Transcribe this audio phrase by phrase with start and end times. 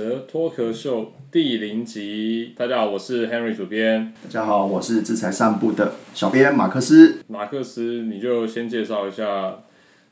[0.00, 4.14] 则脱壳秀第零集，大家好，我是 Henry 主编。
[4.22, 7.22] 大家好，我是制裁散步的小编马克思。
[7.26, 9.58] 马克思，你就先介绍一下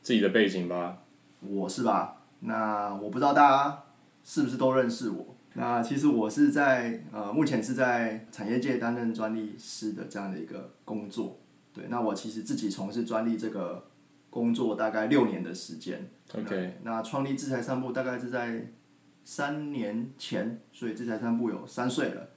[0.03, 0.99] 自己的背景吧。
[1.41, 2.21] 我是吧？
[2.41, 3.83] 那我不知道大家
[4.23, 5.35] 是不是都认识我。
[5.55, 11.39] 那其实我是在呃，目前是在产业界担任专利师的这样的一个工作。
[11.73, 13.87] 对，那我其实自己从事专利这个
[14.29, 16.07] 工作大概六年的时间。
[16.37, 18.67] OK，那创立制裁散步大概是在
[19.29, 22.29] 三年前，所以这才三步有三岁了。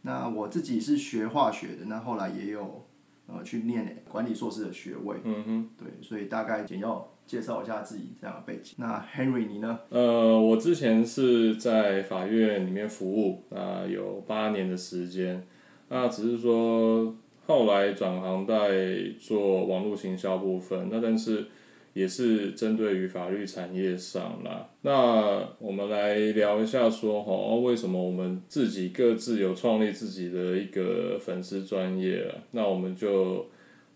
[0.00, 2.84] 那我自己是学化学的，那后来也有
[3.28, 5.18] 呃去念管理硕士的学位。
[5.22, 8.74] 嗯哼，对，所以大概简要介绍一下自己这样的背景。
[8.78, 9.78] 那 Henry 你呢？
[9.90, 15.46] 呃，我之前是在法院里面服务，那有八年的时间，
[15.90, 17.14] 那只是说
[17.46, 21.46] 后来转行在做网络行销部分，那但是
[21.92, 24.68] 也是针对于法律产业上啦。
[24.82, 32.36] 那我们来聊一下说，哈，为什么我们自己各自有创立自己的一个粉丝专业啊？
[32.52, 33.46] 那我们就。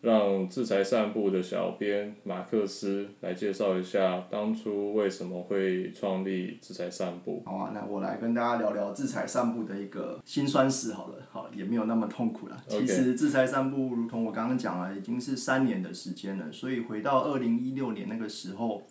[0.07, 7.43] 让制裁散步的小编马克思来介绍一下当初为什么会创立制裁散步。
[7.45, 12.57] 好啊，那我来跟大家聊聊制裁散步的一个辛酸史好了，好也没有那么痛苦了。
[12.69, 16.53] 其实制裁散步，如同我刚刚讲了，已经是三年的时间了。
[16.53, 18.85] 所以回到二零一六年那个时候，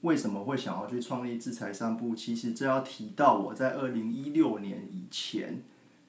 [0.00, 2.14] 为什么会想要去创立制裁散步？
[2.14, 5.60] 其实这要提到我在二零一六年以前，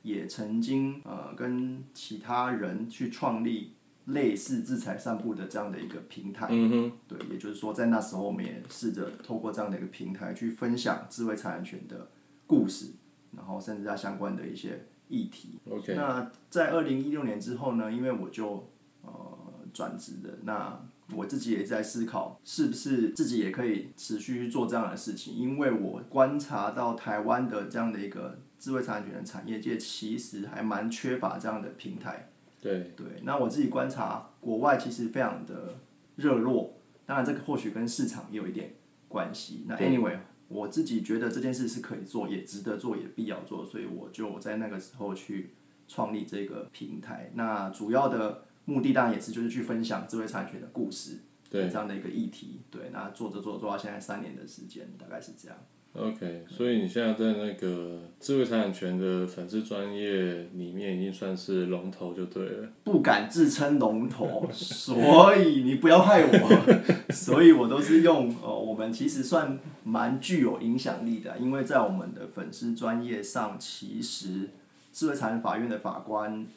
[0.03, 3.72] 也曾经呃跟其他人去创立
[4.05, 6.47] 类似制裁散步的这样的一个平台。
[6.49, 12.09] 嗯哼，对，也就是说，在那时候我们也试着透过这样的一个平台去分享智慧财产权的
[12.45, 12.91] 故事，
[13.35, 15.59] 然后甚至它相关的一些议题。
[15.69, 18.69] OK，那在二零一六年之后呢，因为我就
[19.03, 19.37] 呃
[19.73, 20.81] 转职了，那
[21.15, 32.30] 我自己也在思考，是不是自己也可以持续去做这样的事情，因为我观察到台湾的这样的一个智慧财产权的产业界，其实还蛮缺乏这样的平台。
[32.63, 35.75] 对，对，那我自己观察，国外其实非常的
[36.15, 38.75] 热络，当然这个或许跟市场也有一点
[39.09, 39.65] 关系。
[39.67, 45.49] 那 anyway，我自己觉得这件事是可以做，也值得做，也必要做，所以我就在那个时候去
[45.89, 47.31] 创立这个平台。
[47.33, 51.19] 那主要的目的当然也是就是去分享智慧产权的故事，
[51.49, 52.61] 对这样的一个议题。
[52.71, 55.57] 对，那做着做着做到现在三年的时间，大概是这样。
[55.95, 62.67] OK，所以你现在在那个智慧财产权的粉丝专业里面，已经算是龙头就对了。
[62.83, 66.73] 不敢自称龙头， 所以你不要害我。
[67.14, 74.49] 所以我都是用呃，我们其实算蛮具有影响力的，因为在我们的粉丝专业上，其实
[74.92, 76.48] 智慧财产法院的法官，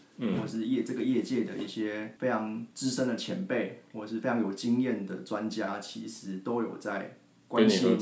[0.40, 7.98] 或是业这个业界的一些非常资深的前辈，或是非常有经验的专家，其实都有在关心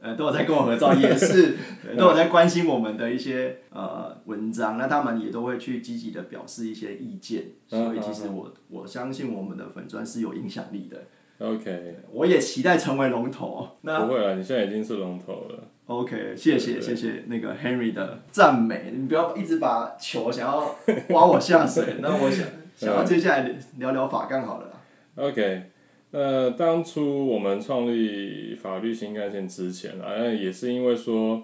[0.00, 1.56] 呃，都有在跟我合照，也 是
[1.96, 11.02] 都有在关心我们的一些呃文章，那他们也都会去积极的表示一些意见，所以其实我我相信我们的粉砖是有影响力的
[11.38, 13.68] ，OK，我也期待成为龙头。
[13.82, 15.64] 那不会了，你现在已经是龙头了。
[15.86, 20.76] OK，谢谢谢谢那个 Henry 的赞美，你不要一直把球想要
[21.08, 22.46] 挖我下水， 那我想
[22.76, 24.72] 想要接下来聊聊法杠好了啦。
[25.16, 25.69] OK，
[26.12, 31.40] 那当初我们创立法律新干线之前啊，也是因为说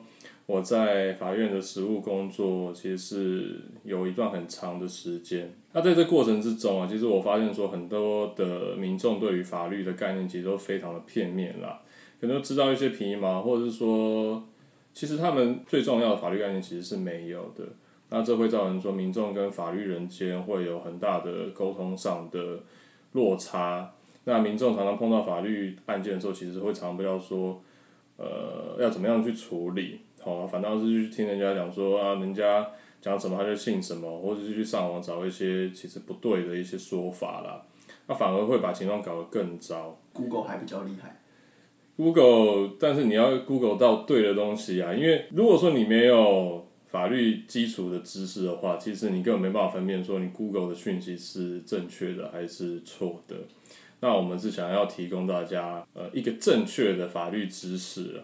[0.46, 5.52] 我在法院的实务工作，其实是有一段很长的时间。
[5.72, 11.80] 那在这过程之中啊，其实我发现说很多的民众对于法律的概念其实都非常的片面啦，
[12.20, 14.42] 可能知道一些皮毛，或者是说，
[14.92, 17.64] 其实他们最重要的法律概念其实是没有的。
[18.08, 22.60] 那这会造成说民众跟法律人间会有很大的沟通上的
[23.12, 23.92] 落差。
[24.28, 27.62] 那民众常常碰到法律案件的时候，其实会常常不知道说，
[28.16, 30.00] 呃，要怎么样去处理。
[30.20, 32.68] 好、反倒是去听人家讲说啊，人家
[33.00, 37.62] 讲什么他就信什么，或者是去上网找一些其实不对的一些说法啦。
[38.08, 39.96] 那反而会把情况搞得更糟。
[40.12, 41.20] Google 还比较厉害
[41.96, 53.36] ，Google，但是你要 Google 到对的东西啊，因为如果说你没有法律基础的知识的话，其实你根本没办法分辨说你 Google 的讯息是正确的还是错的。
[54.00, 58.22] 那我们是想要提供大家呃一个正确的法律知识，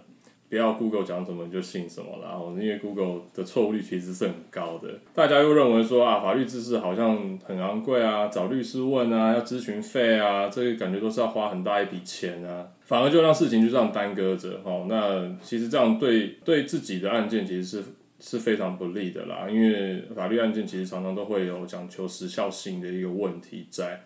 [0.49, 2.29] 不要 Google 讲什么就信什么啦。
[2.31, 14.87] 然后因为 Google 的错误率其实是很高的，大家又认为说啊法律知识好像很昂贵啊，找律师问啊，要咨询费啊，这个感觉都是要花很大一笔钱啊，反而就让事情就这样耽搁着哦。
[14.89, 17.85] 那其实这样对对自己的案件其实是。
[18.25, 24.01] 是非常不利的啦，因为法律案件其实常常都会有讲求时效性的一个问题在。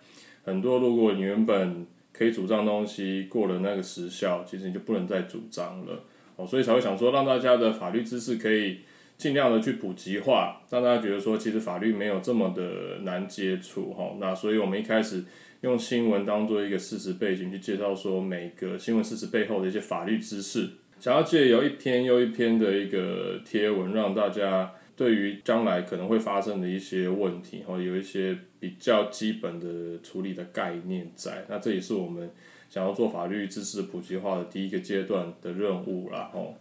[0.46, 6.04] 很多如果你原本可以主张的东西过了那个时效，其实你就不能再主张了。
[6.37, 8.78] 哦，所以才会想说让大家的法律知识可以
[9.19, 14.14] 尽量的去普及化，让大家觉得说其实法律没有这么的难接触哈。
[14.20, 15.25] 那所以我们一开始
[15.62, 20.69] 用新闻当做一个事实背景去介绍说每个新闻事实背后的一些法律知识，
[21.00, 31.44] 想要借由一篇又一篇的一个贴文，让大家对于将来可能会发生的一些问题，或有一些比较基本的处理的概念在。
[31.48, 32.31] 那这也是我们
[32.70, 36.54] 想要做法律知识普及化的第一个阶段的任务啦，吼。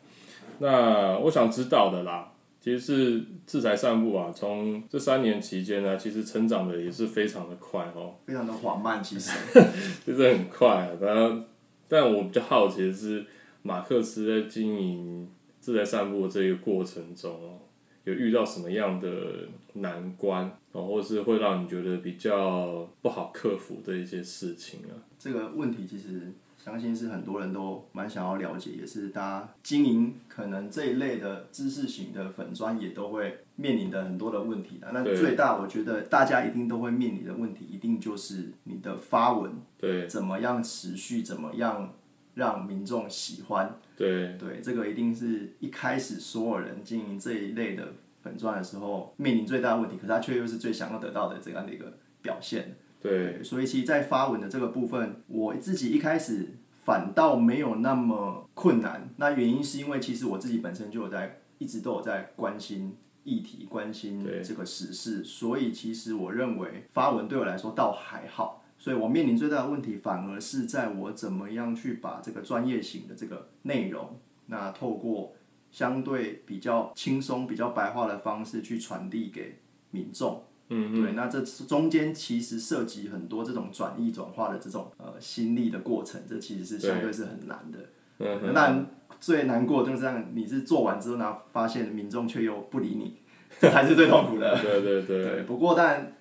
[0.60, 9.32] 那我想知道的啦，其实是制裁散布啊，从这三年期间呢，其实成长的也是非常的快哦，非常的缓慢，其实
[10.06, 11.46] 其实很快然，
[11.88, 13.26] 但我比较好奇的是，
[13.64, 15.30] 马克思在经营
[15.60, 17.60] 制裁散布这个过程中哦，
[18.06, 24.94] 有遇到什么样的难关然后是会让你觉得比较不好克服的一些事情啊？
[25.19, 34.90] 这个问题其实相信是很多人都蛮想要了解，也是大家经营可能这一类的知识型的粉砖也都会面临的很多的问题的。
[34.92, 41.94] 那最大我觉得大家一定都会面临的问题，一定就是你的发文对怎么样持续，怎么样
[42.36, 43.80] 让民众喜欢。
[43.98, 52.76] 对对，这个一定是一开始所有人经营这一类的粉钻的时候面临最大的问题，可是他却又是最想要得到的这样的一个表现。
[53.02, 59.10] 对所以其实，在发文的这个部分，我自己一开始反倒没有那么困难。
[59.18, 68.65] 那原因是因为其实我自己本身就有在一直都有在关心议题、关心对这个时事，所以其实我认为发文对我来说倒还好。
[68.86, 75.34] 所以我面临最大的问题，反而是在我怎么样去把这个专业型的这个内容，那透过
[75.72, 79.58] 相对比较轻松、比较白话的方式去传递给
[79.90, 80.44] 民众。
[80.70, 87.80] 嗯对，那这中间其实涉及很多这种转译转化的这种呃心力的过程，这其实是相对是很难的。
[88.20, 88.86] 嗯那
[89.20, 93.18] 最难过就是这样，你是做完之后呢，发现民众却又不理你，
[93.60, 94.56] 这才是最痛苦的。
[94.62, 96.14] 对对对对，不过当然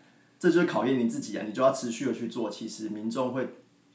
[0.45, 2.51] 这就是考验你自己啊，你就要持续的去做。
[2.51, 3.49] 其实民众会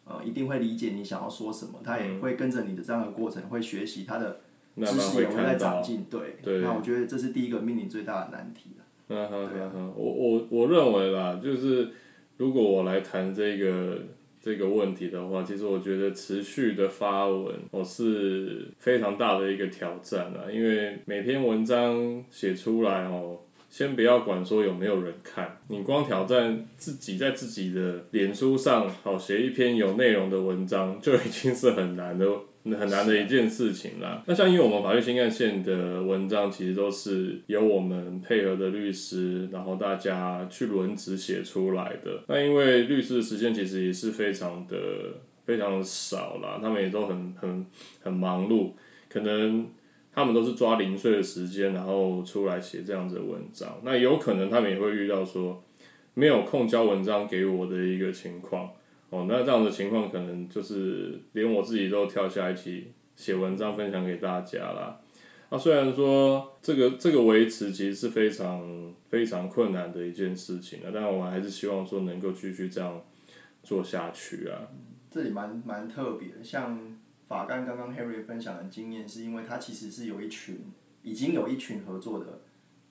[0.03, 4.39] 呃一定会理解你想要说什么，他也会跟着你的这样的过程，会学习他的
[4.77, 5.73] 知识也会在看到。
[5.75, 6.05] 长进。
[6.09, 8.83] 对，对那我觉得这是第一个面临最大的难题了。
[9.09, 11.89] 嗯哼哼哼，我我我认为啦，就是
[12.37, 13.99] 如果我来谈这个
[14.41, 23.41] 这个问题的话，其实我觉得持续的发文，我是非常大的一个挑战啊，因为每篇文章写出来哦。
[23.69, 32.25] 先不要管说有没有人看，你光挑战自己在自己的脸书上好写一篇有内容的文章，就已经是很难的
[32.65, 34.23] 很难的一件事情啦。
[34.25, 42.23] 那像因为我们法律新干线的文章，其实都是由我们配合的律师，然后大家去轮值写出来的。
[42.27, 44.75] 那因为律师的时间其实也是非常的
[45.45, 47.65] 非常的少啦，他们也都很很
[48.01, 48.71] 很忙碌，
[49.07, 49.67] 可能。
[50.19, 53.79] 他们都是抓零碎的时间，然后出来写这样子的文章。
[53.83, 55.63] 那有可能他们也会遇到说
[56.13, 58.69] 没有空交文章给我的一个情况。
[59.09, 64.99] 哦，那这样的情况可能就是连我自己都跳下一起写文章分享给大家啦。
[65.49, 73.01] 那虽然说这个这个维持其实是非常非常困难的一件事情啊，但我还是希望说能够继续这样
[73.63, 74.67] 做下去啊。
[75.09, 76.79] 这里蛮蛮特别的，像
[77.29, 80.61] 法干刚刚 Harry 分享的经验，是因为他其实是有一群
[81.03, 82.41] 已经有一群合作的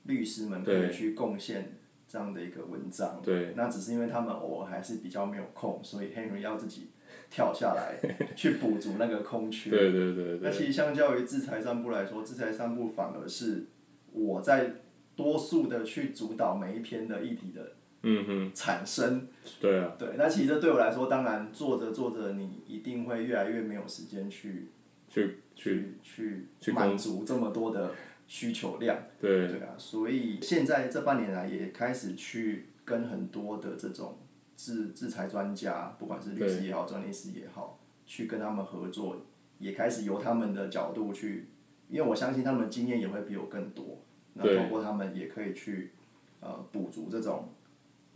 [0.04, 1.72] 律师们可以去贡献
[2.06, 3.20] 这样的一个文章。
[3.20, 6.90] 对，那只是因为他们偶尔还是比较没有空，所以 Henry 要自己
[7.28, 7.98] 跳下来
[8.36, 9.70] 去补足那个空缺。
[9.74, 13.66] 对对对对，那其实相较于制裁三部来说，制裁三部反而是
[14.12, 14.70] 我在
[15.16, 19.26] 多数的去主导每一篇的议题的嗯哼，产生。
[19.60, 24.68] 对啊，对，那其实这对我来说，当然做着做着，你一定会越来越没有时间去
[25.08, 27.92] 去去去去满足这么多的
[28.26, 28.96] 需求量。
[29.20, 29.48] 对。
[29.48, 34.18] 对啊，所以现在这半年来也开始去跟很多的这种
[34.56, 39.24] 制制裁专家，不管是律师也好，专利师也好，去跟他们合作，
[39.58, 41.48] 也开始由他们的角度去，
[41.88, 43.98] 因为我相信他们的经验也会比我更多，
[44.34, 44.56] 那对。
[44.56, 45.92] 通过他们也可以去
[46.40, 47.48] 呃补足这种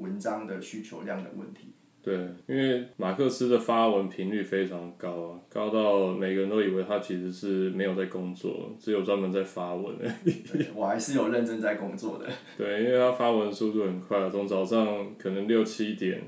[0.02, 1.68] 文章的需求量的问题。
[2.02, 2.14] 对，
[2.49, 10.32] 因为马克思的发文频率非常高啊，高到每个人都以为他其实是没有在工作，只有专门在发文而已。
[10.52, 12.26] 对我还是有认真在工作的。
[12.59, 16.18] 对，因为他发文速度很快，从早上可能六七点，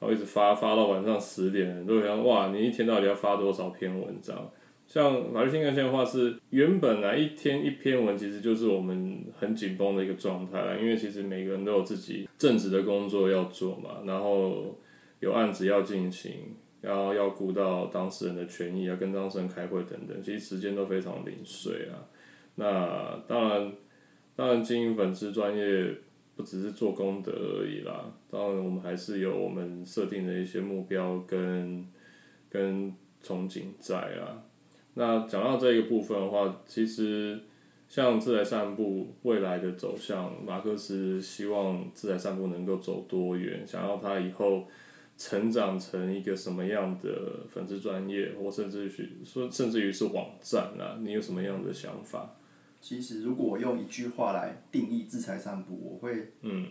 [0.00, 4.50] 然后一直发发到晚上十点，都会想哇，你一天到底要发多少篇文章？
[4.88, 14.74] 像法律新干线的话是原本啊一天一篇文，其实就是我们很紧绷的一个状态啦，因为其实每个人都有自己正职的工作要做嘛，然后
[15.20, 16.32] 有案子要进行，
[16.80, 22.08] 要要顾到当事人的权益，要跟当事人开会等等，其实时间都非常零碎啊。
[22.54, 23.72] 那当然，
[24.34, 25.94] 当然经营粉丝专业
[26.34, 28.10] 不只是做功德而已啦。
[28.30, 31.86] 当然，我们还是有我们设定的一些目标跟
[32.48, 32.90] 跟
[33.22, 34.47] 憧憬在啊。
[34.98, 37.38] 那讲到这个部分的话，其实
[37.86, 44.64] 像自来散步未来的走向，马克思希望自来散步能够走多远，想要他以后
[45.16, 48.90] 成长成一个什么样的粉丝专业，或甚至于
[49.24, 52.34] 说甚至于是网站啊，你有什么样的想法？
[52.80, 56.66] 其实，如果我用一句话来定义自裁散步，我会嗯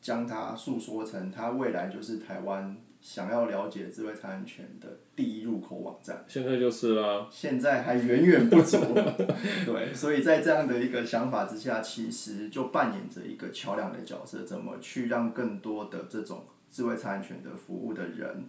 [0.00, 6.24] 将它诉说成，它未来就是台湾想要了解智慧财产权的第一入口网站。
[6.28, 7.26] 现在就是啦。
[7.30, 8.78] 现在还远远不足。
[9.66, 18.44] 对，所以在这样的一个想法之下，其实就扮演着一个桥梁的角色，怎么去让更多的这种智慧财产权的服务的人。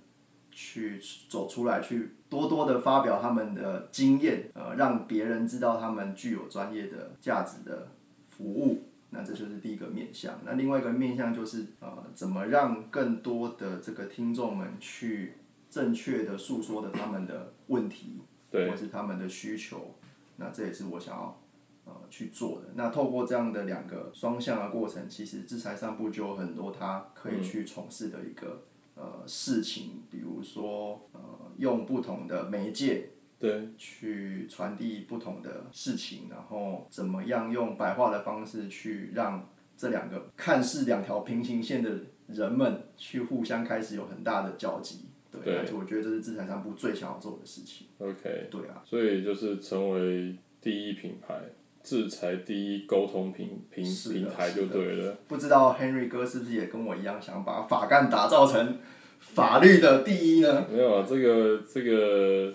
[0.52, 7.88] 去走出来，去多多的发表他们的经验，呃，让别人知道他们具有专业的价值的
[8.28, 8.89] 服务。
[9.10, 10.40] 那这就是第一个面向。
[10.46, 15.34] 那另外一个面向就是，呃，怎么让更多的这个听众们去
[15.70, 19.96] 正确的诉说的他们的问题，或是他们的需求。
[20.38, 21.42] 那这也是我想要
[21.86, 22.70] 呃去做的。
[22.76, 28.64] 那透过这样的两个双向的过程，其实制裁上部就有很多他可以去从事的一个。
[28.96, 31.22] 呃，事情，比如说，呃，
[31.56, 41.90] 用不同的媒介，对，去传递不同的事情，然后怎么样用白话的方式去让这两个看似两条平行线的
[42.28, 47.88] 人们去互相开始有很大的交集，对，而且我觉得这是制裁商部最想要做的事情。
[47.98, 51.36] OK，对啊，所以就是成为第一品牌。
[51.82, 55.18] 制裁第一沟通平平平台就对了。
[55.30, 58.78] 不知道 Henry 哥是不是也跟我一样，想把法干打造成
[59.18, 60.68] 法律的第一呢？
[60.70, 62.54] 没有啊，这个这个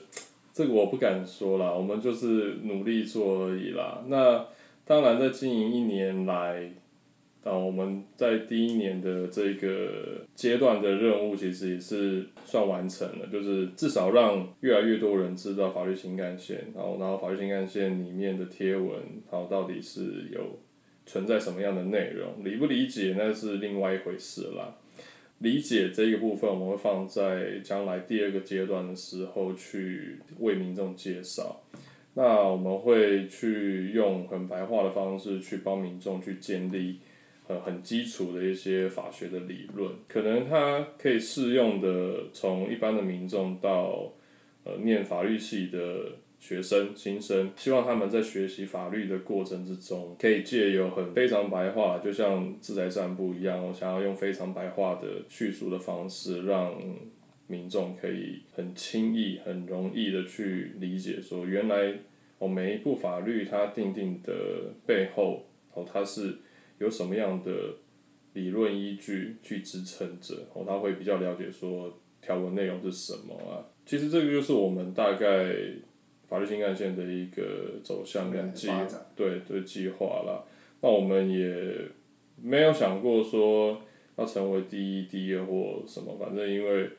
[0.54, 4.02] 这个我不敢说啦，我们就是努力做而已啦。
[4.06, 4.46] 那
[4.87, 6.70] 当然，在经营一年来。
[7.44, 18.99] 啊，我们在第一年的这个阶段的任务，其实也是算完成了，就是至少让越来越多人知道法律新干线，然后然后法律新干线里面的贴文，
[19.30, 20.58] 然后到底是有
[21.04, 24.76] 存在什么样的内容，理不理解那是另外一回事啦。
[25.38, 31.62] 理解这个部分，我们会放在将来第二个阶段的时候去为民众介绍。
[32.14, 37.00] 那我们会去用很白话的方式去帮民众去建立。
[37.47, 44.11] 呃，很基础的一些法学的理论，可能它可以适用的，从一般的民众到
[44.64, 46.12] 呃念法律系的
[46.46, 56.74] 学生、新生，希望他们在学习法律的过程之中，可以借由很非常白话，就像自在散步一样，我想要用非常白话的叙述的方式，让
[57.46, 61.94] 民众可以很轻易、很容易的去理解，说原来
[62.38, 64.34] 我每一部法律它定定的
[64.84, 66.40] 背后，哦，它是。
[66.78, 67.52] 有什么样的
[68.32, 70.34] 理论依据去支撑着？
[70.52, 73.62] 哦，他会比较了解说条文内容是什么啊？
[73.86, 75.54] 其实这个就是我们大概
[76.28, 77.43] 法律新干线的一个
[77.83, 78.69] 走向跟计
[79.14, 80.45] 对对计划啦。
[80.81, 81.88] 那我们也
[82.43, 83.81] 没有想过说
[84.16, 86.90] 要成为第一、第二或什么，反正因为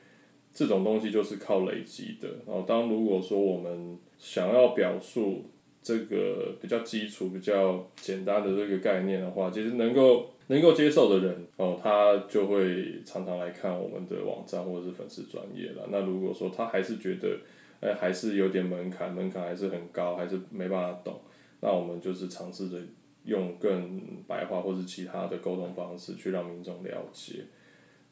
[0.53, 2.27] 这种东西就是靠累积的。
[2.47, 5.43] 然后当如果说我们想要表述。
[5.87, 15.87] 这个比较基础、比较简单的这个概念的话，其实能够能够接受的人哦，他就会常常来看我们的网站或者是粉丝专业了。
[15.91, 17.37] 那如果说他还是觉得，
[17.85, 21.21] 哎，还是有点门槛，门槛还是很高，还是没办法懂，
[21.59, 22.77] 那我们就是尝试着
[23.23, 27.45] 用更白话或是其他的沟通方式去让民众了解，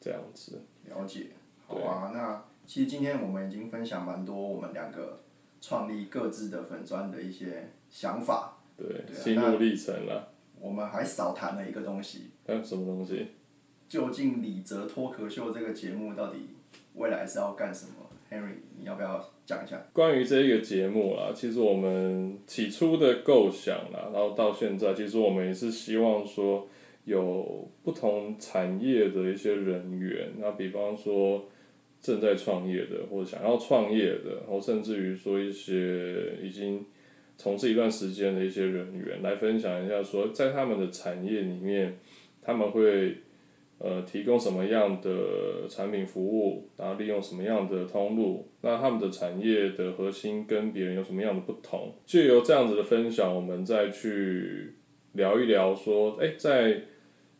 [0.00, 0.62] 这样子。
[0.84, 1.26] 了解，
[1.66, 2.12] 好啊。
[2.14, 5.20] 那其实今天我们已经分享蛮多我们两个。
[5.66, 10.28] 创立各自的粉砖的一些想法，对，心路历程了。
[10.60, 12.32] 我们还少谈了一个东西。
[12.44, 13.28] 嗯，什么东西？
[13.88, 16.50] 究竟李泽脱壳秀这个节目到底
[16.92, 17.92] 未来是要干什么
[18.78, 19.80] 你要不要讲一下？
[19.92, 26.68] 关于这一个节目啦，其实我们起初的构想啦，然后到现在，其实我们也是希望说
[27.04, 31.48] 有不同产业的一些人员，那比方说。
[32.04, 36.84] 正在创业的，或者想要创业的，然后甚至于说一些已经
[37.38, 41.98] 从事一段时间的一些人员来分享一下，说在他们的产业里面，
[42.42, 43.16] 他们会
[43.78, 51.94] 呃提供什么样的产品服务，然后利用什么样的通路，那他们的产业的核心跟别人有什么样的不同？
[52.06, 54.74] 借由这样子的分享，我们再去
[55.12, 56.82] 聊一聊说，哎，在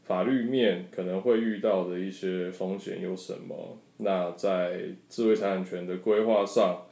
[0.02, 3.78] 法律面可能会遇到的一些风险有什么？
[3.98, 6.82] 那在智慧财产权的规划上，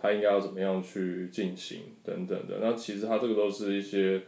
[0.00, 2.58] 它应该要怎么样去进行等等的？
[2.60, 4.22] 那其实它这个都是一些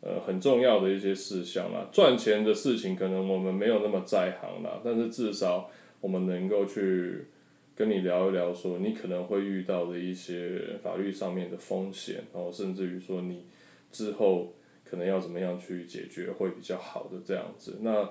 [0.00, 1.88] 呃很重要的一些事项啦。
[1.92, 7.26] 赚钱的事情可能我们没有那么在行啦，但是至少我们能够去
[7.74, 13.44] 跟你聊一聊，说你可能会遇到的一些法律上面的风险，然后甚至于说你
[13.90, 14.54] 之后。
[14.82, 18.10] 可能要怎么样去解决会比较好的这样子，那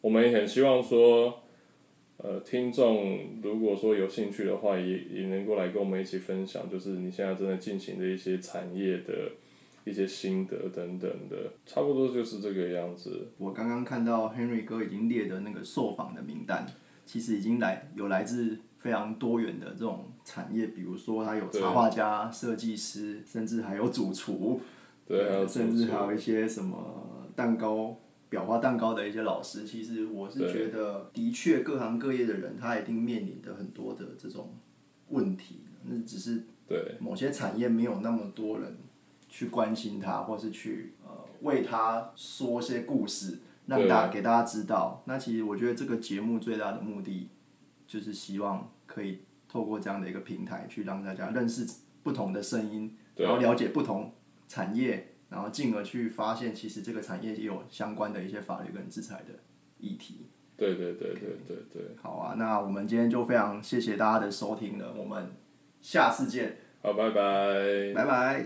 [0.00, 1.42] 我们也很希望说，
[2.18, 9.32] 呃，听众如果说有兴趣的话，也也能够来跟我们一起分享，就是你现在正在进行的一些产业的
[9.84, 13.28] 一些心得等等的，差不多就是这个样子。
[13.38, 16.66] 我刚刚看到 Henry 哥已经列的那个受访的名单，
[17.04, 24.60] 其实已经来有来自非常多元的这种产业，比如说他有插画家、设计师，甚至还有主厨。
[25.06, 27.96] 对，甚至还有一些什么蛋糕、
[28.30, 34.54] 裱花蛋糕的一些老师，其实我是觉得，的确各行各业的人，他一定面临的很多的这种
[35.08, 38.76] 问题，那只是对某些产业没有那么多人
[39.30, 41.10] 去关心他，或是去呃
[41.40, 45.02] 为他说些故事，让大给大家知道。
[45.06, 47.30] 那其实我觉得这个节目最大的目的，
[47.86, 51.66] 就是希望可以透过这样的一个平台，去让大家认识
[52.02, 54.12] 不同的声音，然后了解不同。
[54.52, 59.38] 产业，然后进而去发现，其实这个产业也有相关的一些法律跟制裁的
[59.78, 60.26] 议题。
[60.56, 61.82] 对对对对对对。
[62.02, 65.30] 好啊，那我们今天就非常谢谢大家的收听了，我们
[65.80, 66.56] 下次见。
[66.82, 67.94] 好，拜拜。
[67.94, 68.44] 拜拜。